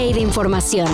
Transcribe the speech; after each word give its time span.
De 0.00 0.20
información. 0.20 0.88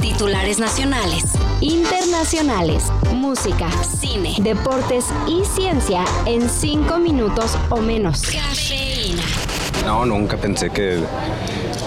Titulares 0.00 0.60
nacionales, 0.60 1.24
internacionales, 1.60 2.84
música, 3.12 3.68
cine, 3.82 4.36
deportes 4.38 5.06
y 5.26 5.44
ciencia 5.44 6.04
en 6.26 6.48
cinco 6.48 6.98
minutos 6.98 7.58
o 7.70 7.78
menos. 7.78 8.22
Cafeína. 8.22 9.24
No, 9.84 10.06
nunca 10.06 10.36
pensé 10.36 10.70
que, 10.70 11.00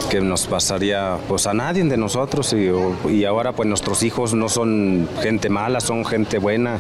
que 0.10 0.20
nos 0.20 0.48
pasaría 0.48 1.18
pues 1.30 1.48
a 1.48 1.54
nadie 1.54 1.86
de 1.86 1.96
nosotros 1.96 2.54
y, 2.54 2.70
y 3.10 3.23
ahora 3.23 3.54
pues 3.54 3.68
nuestros 3.68 4.04
hijos 4.04 4.34
no 4.34 4.50
son 4.50 5.07
gente 5.21 5.48
mala, 5.50 5.80
son 5.80 6.04
gente 6.04 6.39
buena. 6.39 6.78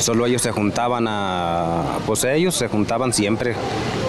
Solo 0.00 0.24
ellos 0.24 0.40
se 0.40 0.50
juntaban 0.50 1.04
a, 1.06 1.98
pues 2.06 2.24
ellos 2.24 2.54
se 2.54 2.68
juntaban 2.68 3.12
siempre 3.12 3.54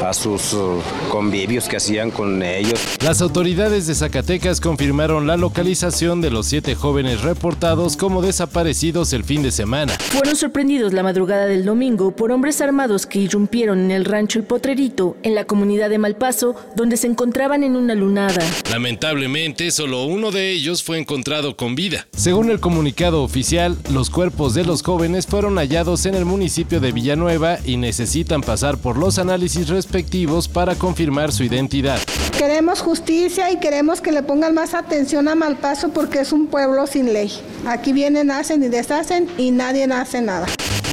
a 0.02 0.14
sus 0.14 0.54
uh, 0.54 0.80
convivios 1.10 1.68
que 1.68 1.76
hacían 1.76 2.12
con 2.12 2.42
ellos. 2.42 2.80
Las 3.04 3.22
autoridades 3.22 3.88
de 3.88 3.96
Zacatecas 3.96 4.62
confirmaron 4.62 5.28
la 5.28 5.36
localización 5.36 6.22
de 6.22 6.32
los 6.32 6.48
siete 6.48 6.76
jóvenes 6.76 7.22
reportados 7.22 7.98
como 7.98 8.22
desaparecidos 8.22 9.12
el 9.12 9.26
fin 9.26 9.44
de 9.44 9.52
semana. 9.52 9.94
Fueron 10.00 10.38
sorprendidos 10.38 10.94
la 10.94 11.04
madrugada 11.04 11.46
del 11.46 11.66
domingo 11.66 12.16
por 12.16 12.32
hombres 12.32 12.62
armados 12.62 13.06
que 13.06 13.20
irrumpieron 13.20 13.80
en 13.80 13.92
el 13.92 14.06
rancho 14.06 14.40
El 14.40 14.46
Potrerito, 14.46 15.18
en 15.24 15.36
la 15.36 15.44
comunidad 15.44 15.90
de 15.90 15.98
Malpaso, 15.98 16.56
donde 16.74 16.96
se 16.96 17.08
encontraban 17.08 17.64
en 17.64 17.76
una 17.76 17.96
lunada. 17.96 18.44
Lamentablemente, 18.72 19.72
solo 19.72 20.06
uno 20.06 20.32
de 20.32 20.52
ellos 20.52 20.84
fue 20.84 21.00
encontrado 21.00 21.58
con 21.58 21.76
vida. 21.76 22.08
Según 22.16 22.50
el 22.50 22.62
comunicado 22.62 23.24
oficial, 23.24 23.78
los 23.92 24.10
cuerpos 24.10 24.54
de 24.54 24.64
los 24.64 24.84
jóvenes 24.84 25.28
fueron 25.28 25.58
hallados 25.58 25.81
en 25.82 26.14
el 26.14 26.26
municipio 26.26 26.80
de 26.80 26.92
Villanueva 26.92 27.58
y 27.66 27.76
necesitan 27.76 28.42
pasar 28.42 28.78
por 28.78 28.98
los 28.98 29.18
análisis 29.18 29.68
respectivos 29.68 30.48
para 30.48 30.76
confirmar 30.76 31.32
su 31.32 31.44
identidad. 31.44 32.00
Queremos 32.38 32.82
justicia 32.82 33.52
y 33.52 33.60
queremos 33.60 34.00
que 34.00 34.12
le 34.12 34.22
pongan 34.22 34.54
más 34.54 34.76
atención 34.76 35.28
a 35.28 35.34
Malpaso 35.34 35.90
porque 35.90 36.20
es 36.20 36.32
un 36.34 36.48
pueblo 36.48 36.86
sin 36.86 37.14
ley. 37.14 37.32
Aquí 37.66 37.94
vienen, 37.94 38.30
hacen 38.30 38.62
y 38.62 38.68
deshacen 38.68 39.28
y 39.40 39.50
nadie 39.50 39.86
hace 39.86 40.22
nada. 40.22 40.46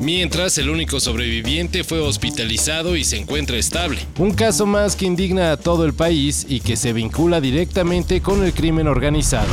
Mientras, 0.03 0.56
el 0.56 0.70
único 0.70 1.00
sobreviviente 1.00 1.84
fue 1.84 2.00
hospitalizado 2.00 2.97
y 2.97 3.05
se 3.05 3.19
encuentra 3.19 3.59
estable. 3.59 4.00
Un 4.19 4.33
caso 4.33 4.64
más 4.64 4.97
que 4.97 5.05
indigna 5.05 5.53
a 5.53 5.59
todo 5.59 5.84
el 5.84 5.92
país 5.92 6.47
y 6.48 6.61
que 6.61 6.77
se 6.77 6.94
vincula 6.94 7.42
directamente 7.42 8.22
con 8.22 8.42
el 8.42 8.55
crimen 8.55 8.89
organizado. 8.89 9.53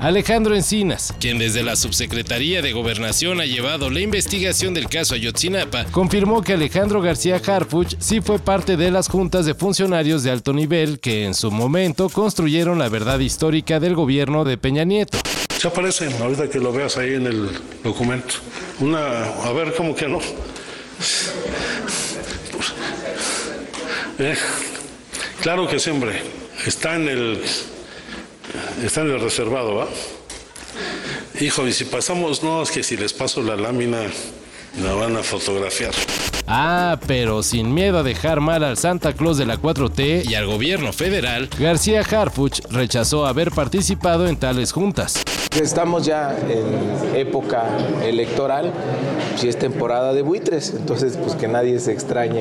Alejandro 0.00 0.54
Encinas, 0.54 1.14
quien 1.18 1.38
desde 1.38 1.62
la 1.62 1.76
Subsecretaría 1.76 2.60
de 2.62 2.72
Gobernación 2.72 3.40
ha 3.40 3.46
llevado 3.46 3.90
la 3.90 4.00
investigación 4.00 4.74
del 4.74 4.88
caso 4.88 5.14
Ayotzinapa, 5.14 5.84
confirmó 5.86 6.42
que 6.42 6.54
Alejandro 6.54 7.00
García 7.00 7.40
Harfuch 7.44 7.94
sí 7.98 8.20
fue 8.20 8.38
parte 8.38 8.76
de 8.76 8.90
las 8.90 9.08
juntas 9.08 9.46
de 9.46 9.54
funcionarios 9.54 10.22
de 10.22 10.30
alto 10.30 10.52
nivel 10.52 11.00
que 11.00 11.24
en 11.24 11.34
su 11.34 11.50
momento 11.50 12.08
construyeron 12.08 12.78
la 12.78 12.88
verdad 12.88 13.18
histórica 13.20 13.80
del 13.80 13.94
gobierno 13.94 14.44
de 14.44 14.58
Peña 14.58 14.84
Nieto. 14.84 15.18
Se 15.56 15.68
aparece, 15.68 16.12
ahorita 16.20 16.50
que 16.50 16.58
lo 16.58 16.72
veas 16.72 16.98
ahí 16.98 17.14
en 17.14 17.26
el 17.26 17.48
documento. 17.82 18.34
Una, 18.80 19.24
a 19.24 19.52
ver, 19.52 19.74
¿cómo 19.74 19.94
que 19.94 20.08
no? 20.08 20.18
Eh, 24.18 24.36
claro 25.40 25.66
que 25.66 25.78
siempre 25.78 26.20
está 26.66 26.96
en 26.96 27.08
el 27.08 27.42
está 28.82 29.02
en 29.02 29.10
el 29.10 29.20
reservado, 29.20 29.74
¿va? 29.74 29.88
Hijo, 31.40 31.66
y 31.66 31.72
si 31.72 31.84
pasamos, 31.84 32.42
no, 32.42 32.62
es 32.62 32.70
que 32.70 32.82
si 32.82 32.96
les 32.96 33.12
paso 33.12 33.42
la 33.42 33.56
lámina, 33.56 34.02
la 34.82 34.94
van 34.94 35.16
a 35.16 35.22
fotografiar. 35.22 35.92
Ah, 36.46 36.98
pero 37.06 37.42
sin 37.42 37.72
miedo 37.72 37.98
a 37.98 38.02
dejar 38.02 38.40
mal 38.40 38.62
al 38.64 38.76
Santa 38.76 39.14
Claus 39.14 39.38
de 39.38 39.46
la 39.46 39.56
4T 39.56 40.28
y 40.28 40.34
al 40.34 40.46
gobierno 40.46 40.92
federal, 40.92 41.48
García 41.58 42.02
Harfuch 42.02 42.60
rechazó 42.70 43.26
haber 43.26 43.50
participado 43.50 44.26
en 44.26 44.36
tales 44.36 44.72
juntas. 44.72 45.22
Estamos 45.58 46.04
ya 46.04 46.36
en 46.36 47.16
época 47.16 47.64
electoral, 48.02 48.72
si 49.36 49.48
es 49.48 49.58
temporada 49.58 50.12
de 50.12 50.22
buitres, 50.22 50.74
entonces 50.76 51.16
pues 51.16 51.34
que 51.34 51.48
nadie 51.48 51.78
se 51.80 51.92
extrañe. 51.92 52.40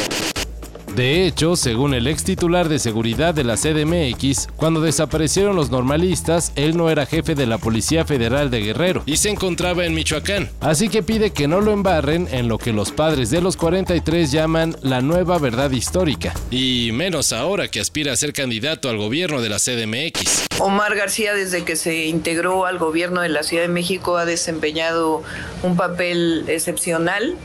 De 0.95 1.25
hecho, 1.25 1.55
según 1.55 1.95
el 1.95 2.05
ex 2.05 2.23
titular 2.23 2.69
de 2.69 2.77
seguridad 2.77 3.33
de 3.33 3.43
la 3.43 3.55
CDMX, 3.55 4.47
cuando 4.55 4.79
desaparecieron 4.79 5.55
los 5.55 5.71
normalistas, 5.71 6.51
él 6.55 6.77
no 6.77 6.91
era 6.91 7.07
jefe 7.07 7.33
de 7.33 7.47
la 7.47 7.57
Policía 7.57 8.05
Federal 8.05 8.51
de 8.51 8.61
Guerrero 8.61 9.01
y 9.07 9.17
se 9.17 9.31
encontraba 9.31 9.85
en 9.85 9.95
Michoacán. 9.95 10.51
Así 10.61 10.89
que 10.89 11.01
pide 11.01 11.31
que 11.31 11.47
no 11.47 11.61
lo 11.61 11.71
embarren 11.71 12.27
en 12.31 12.47
lo 12.47 12.59
que 12.59 12.73
los 12.73 12.91
padres 12.91 13.31
de 13.31 13.41
los 13.41 13.57
43 13.57 14.31
llaman 14.31 14.75
la 14.83 15.01
nueva 15.01 15.39
verdad 15.39 15.71
histórica. 15.71 16.35
Y 16.51 16.91
menos 16.93 17.33
ahora 17.33 17.69
que 17.69 17.79
aspira 17.79 18.13
a 18.13 18.15
ser 18.15 18.31
candidato 18.31 18.87
al 18.87 18.97
gobierno 18.97 19.41
de 19.41 19.49
la 19.49 19.57
CDMX. 19.57 20.45
Omar 20.59 20.95
García, 20.95 21.33
desde 21.33 21.63
que 21.63 21.75
se 21.75 22.05
integró 22.05 22.67
al 22.67 22.77
gobierno 22.77 23.21
de 23.21 23.29
la 23.29 23.41
Ciudad 23.41 23.63
de 23.63 23.69
México, 23.69 24.17
ha 24.17 24.25
desempeñado 24.25 25.23
un 25.63 25.75
papel 25.75 26.45
excepcional 26.47 27.35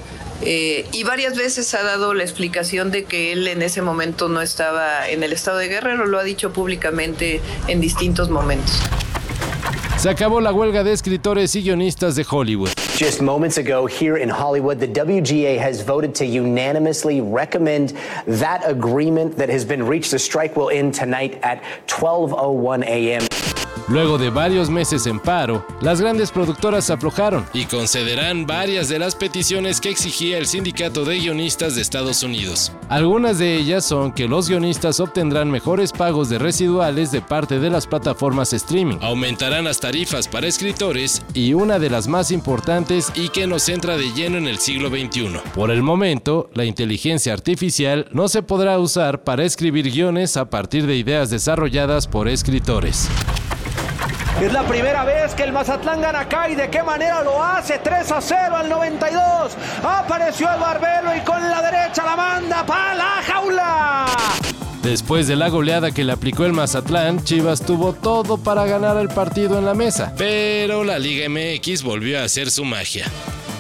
eh, 0.43 0.87
y 0.93 1.03
varias 1.05 1.37
veces 1.37 1.75
ha 1.75 1.83
dado 1.83 2.15
la 2.15 2.23
explicación 2.23 2.91
de 2.91 3.05
que 3.05 3.33
él 3.33 3.49
en 3.49 3.63
ese 3.63 3.83
momento 3.83 4.29
no 4.29 4.41
estaba 4.41 5.09
en 5.09 5.23
el 5.23 5.33
estado 5.33 5.59
de 5.59 5.69
Guerrero, 5.69 6.07
lo 6.07 6.19
ha 6.19 6.25
dicho 6.25 6.53
públicamente 6.53 7.41
en 7.67 7.81
distintos 7.81 8.31
momentos. 8.31 8.81
Se 9.99 10.09
acabó 10.09 10.41
la 10.41 10.53
huelga 10.53 10.85
de 10.85 10.93
escritores 10.93 11.57
y 11.57 11.63
guionistas 11.63 12.15
de 12.15 12.25
Hollywood. 12.29 12.71
Just 12.97 13.21
moments 13.21 13.59
ago 13.59 13.87
here 13.87 14.17
in 14.17 14.29
Hollywood, 14.29 14.79
the 14.79 14.87
WGA 14.87 15.59
has 15.59 15.83
voted 15.83 16.15
to 16.17 16.25
unanimously 16.25 17.21
recommend 17.21 17.95
that 18.27 18.63
agreement 18.65 19.37
that 19.37 19.49
has 19.49 19.65
been 19.65 19.85
reached. 19.85 20.13
The 20.13 20.19
strike 20.19 20.57
will 20.57 20.71
end 20.71 20.95
tonight 20.95 21.39
at 21.43 21.63
12:01 21.87 22.85
a.m. 22.85 23.23
Luego 23.91 24.19
de 24.19 24.29
varios 24.29 24.69
meses 24.69 25.07
en 25.07 25.19
paro, 25.19 25.65
las 25.81 25.99
grandes 25.99 26.31
productoras 26.31 26.91
aflojaron 26.91 27.47
y 27.55 27.65
concederán 27.65 28.47
varias 28.47 28.91
de 28.91 28.99
las 28.99 29.15
peticiones 29.15 29.81
que 29.81 29.89
exigía 29.89 30.37
el 30.37 30.47
Sindicato 30.47 31.07
de 31.07 31.19
Guionistas 31.19 31.75
de 31.75 31.81
Estados 31.81 32.23
Unidos. 32.23 32.71
Algunas 32.91 33.39
de 33.39 33.57
ellas 33.57 33.87
son 33.87 34.13
que 34.13 34.29
los 34.29 34.47
guionistas 34.47 35.01
obtendrán 35.01 35.51
mejores 35.51 35.93
pagos 35.93 36.29
de 36.29 36.39
residuales 36.39 37.11
de 37.13 37.23
parte 37.23 37.61
de 37.61 37.71
las 37.71 37.87
plataformas 37.87 38.53
streaming, 38.53 38.99
aumentarán 39.01 39.65
las 39.65 39.81
tarifas 39.81 40.29
para 40.29 40.47
escritores 40.47 41.23
y 41.33 41.55
una 41.55 41.79
de 41.79 41.89
las 41.89 42.09
más 42.09 42.31
importantes 42.31 43.11
y 43.15 43.31
que 43.31 43.47
nos 43.47 43.71
entra 43.71 43.97
de 43.97 44.13
lleno 44.13 44.37
en 44.37 44.49
el 44.49 44.59
siglo 44.59 44.91
XXI. 44.91 45.41
Por 45.55 45.71
el 45.71 45.83
momento, 45.83 46.51
la 46.53 46.67
inteligencia 46.67 47.33
artificial 47.33 48.07
no 48.13 48.29
se 48.29 48.43
podrá 48.43 48.79
usar 48.79 49.25
para 49.25 49.45
escribir 49.45 49.91
guiones 49.91 50.37
a 50.37 50.51
partir 50.51 50.87
de 50.87 50.97
ideas 50.97 51.31
desarrolladas 51.31 52.07
por 52.07 52.29
escritores. 52.29 53.09
Es 54.41 54.53
la 54.53 54.63
primera 54.63 55.05
vez 55.05 55.35
que 55.35 55.43
el 55.43 55.53
Mazatlán 55.53 56.01
gana 56.01 56.21
acá 56.21 56.49
y 56.49 56.55
de 56.55 56.71
qué 56.71 56.81
manera 56.85 57.25
lo 57.25 57.43
hace. 57.43 57.81
3 57.81 58.13
a 58.13 58.21
0 58.21 58.57
al 58.57 58.69
92. 58.69 59.57
Apareció 59.83 60.49
el 60.53 60.61
Barbelo 60.61 61.17
y 61.17 61.21
con 61.23 61.41
la 61.51 61.61
derecha 61.61 62.05
la 62.05 62.15
manda 62.15 62.65
para 62.65 62.95
la 62.95 63.23
jaula. 63.27 64.07
Después 64.81 65.27
de 65.27 65.35
la 65.35 65.49
goleada 65.49 65.91
que 65.91 66.05
le 66.05 66.13
aplicó 66.13 66.45
el 66.45 66.53
Mazatlán, 66.53 67.25
Chivas 67.25 67.63
tuvo 67.63 67.95
todo 67.95 68.39
para 68.39 68.65
ganar 68.65 68.97
el 68.99 69.09
partido 69.09 69.59
en 69.59 69.67
la 69.67 69.75
mesa. 69.75 70.15
Pero 70.17 70.85
la 70.85 71.01
Liga 71.01 71.29
MX 71.29 71.83
volvió 71.83 72.21
a 72.21 72.25
hacer 72.25 72.53
su 72.53 72.65
magia. 72.65 73.07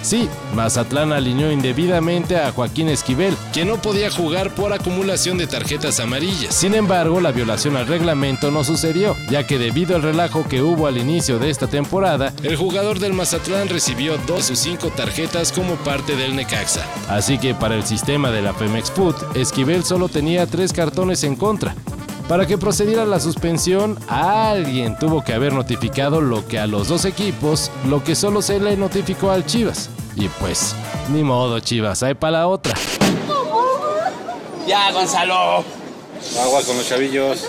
Sí, 0.02 0.28
Mazatlán 0.54 1.12
alineó 1.12 1.50
indebidamente 1.50 2.36
a 2.36 2.52
Joaquín 2.52 2.88
Esquivel, 2.88 3.36
quien 3.52 3.68
no 3.68 3.80
podía 3.80 4.10
jugar 4.10 4.54
por 4.54 4.72
acumulación 4.72 5.38
de 5.38 5.46
tarjetas 5.46 6.00
amarillas. 6.00 6.54
Sin 6.54 6.74
embargo, 6.74 7.20
la 7.20 7.32
violación 7.32 7.76
al 7.76 7.86
reglamento 7.86 8.50
no 8.50 8.64
sucedió, 8.64 9.16
ya 9.30 9.46
que 9.46 9.58
debido 9.58 9.96
al 9.96 10.02
relajo 10.02 10.46
que 10.48 10.62
hubo 10.62 10.86
al 10.86 10.98
inicio 10.98 11.38
de 11.38 11.50
esta 11.50 11.66
temporada, 11.66 12.32
el 12.42 12.56
jugador 12.56 12.98
del 12.98 13.12
Mazatlán 13.12 13.68
recibió 13.68 14.18
dos 14.26 14.50
o 14.50 14.56
cinco 14.56 14.88
tarjetas 14.88 15.52
como 15.52 15.74
parte 15.76 16.16
del 16.16 16.36
Necaxa. 16.36 16.86
Así 17.08 17.38
que 17.38 17.54
para 17.54 17.74
el 17.74 17.84
sistema 17.84 18.30
de 18.30 18.42
la 18.42 18.54
Food, 18.54 19.36
Esquivel 19.36 19.84
solo 19.84 20.08
tenía 20.08 20.46
tres 20.46 20.72
cartones 20.72 21.24
en 21.24 21.36
contra, 21.36 21.74
para 22.28 22.46
que 22.46 22.58
procediera 22.58 23.06
la 23.06 23.20
suspensión, 23.20 23.98
alguien 24.06 24.98
tuvo 24.98 25.24
que 25.24 25.32
haber 25.32 25.54
notificado 25.54 26.20
lo 26.20 26.46
que 26.46 26.58
a 26.58 26.66
los 26.66 26.88
dos 26.88 27.06
equipos, 27.06 27.70
lo 27.88 28.04
que 28.04 28.14
solo 28.14 28.42
se 28.42 28.60
le 28.60 28.76
notificó 28.76 29.30
al 29.30 29.46
Chivas. 29.46 29.88
Y 30.14 30.28
pues, 30.28 30.76
ni 31.10 31.24
modo, 31.24 31.58
Chivas, 31.60 32.02
hay 32.02 32.14
para 32.14 32.38
la 32.38 32.48
otra. 32.48 32.74
Ya, 34.66 34.92
Gonzalo. 34.92 35.64
Agua 36.42 36.62
con 36.66 36.76
los 36.76 36.86
chavillos. 36.86 37.48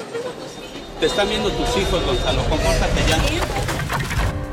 Te 1.00 1.08
están 1.08 1.28
viendo 1.28 1.50
tus 1.50 1.68
hijos, 1.78 2.06
Gonzalo. 2.06 2.42
Compórtate 2.44 3.02
ya. 3.08 3.18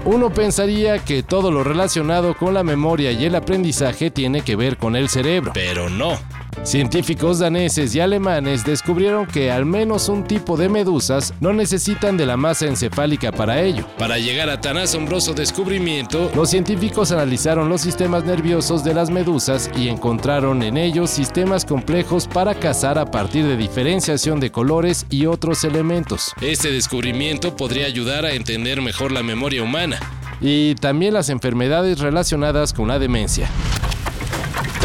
Uno 0.05 0.33
pensaría 0.33 0.99
que 0.99 1.23
todo 1.23 1.51
lo 1.51 1.65
relacionado 1.65 2.37
con 2.37 2.55
la 2.55 2.63
memoria 2.63 3.13
y 3.13 3.25
el 3.25 3.35
aprendizaje 3.35 4.11
tiene 4.11 4.43
que 4.43 4.55
ver 4.57 4.77
con 4.77 4.95
el 4.95 5.09
cerebro, 5.09 5.53
pero 5.53 5.91
no. 5.91 6.17
Científicos 6.67 7.39
daneses 7.39 7.95
y 7.95 8.01
alemanes 8.01 8.65
descubrieron 8.65 9.25
que 9.25 9.53
al 9.53 9.65
menos 9.65 10.09
un 10.09 10.25
tipo 10.25 10.57
de 10.57 10.69
medusas 10.69 11.33
no 11.39 11.53
necesitan 11.53 12.17
de 12.17 12.27
la 12.27 12.37
masa 12.37 12.67
encefálica 12.67 13.31
para 13.31 13.63
ello. 13.63 13.87
Para 13.99 14.19
llegar 14.19 14.51
a 14.51 14.61
tan 14.61 14.77
asombroso 14.77 15.33
descubrimiento, 15.33 16.29
los 16.35 16.51
científicos 16.51 17.13
analizaron 17.13 17.69
los 17.69 17.83
sistemas 17.83 18.25
nerviosos 18.25 18.83
de 18.83 18.95
las 18.95 19.11
medusas 19.11 19.71
y 19.77 19.87
encontraron 19.87 20.61
en 20.65 20.77
ellos 20.77 21.11
sistemas 21.11 21.65
complejos 21.65 22.27
para 22.27 22.57
cazar 22.57 22.99
a 22.99 23.13
partir 23.13 23.47
de 23.47 23.57
diferenciación 23.57 24.41
de 24.41 24.51
colores 24.51 25.07
y 25.09 25.27
otros 25.27 25.63
elementos. 25.63 26.33
Este 26.41 26.73
descubrimiento 26.73 27.55
podría 27.55 27.87
ayudar 27.87 28.25
a 28.25 28.33
entender 28.33 28.83
mejor 28.83 29.13
la 29.13 29.23
memoria 29.23 29.63
humana 29.63 30.01
y 30.41 30.75
también 30.75 31.15
las 31.15 31.29
enfermedades 31.29 32.01
relacionadas 32.01 32.73
con 32.73 32.89
la 32.89 32.99
demencia. 32.99 33.49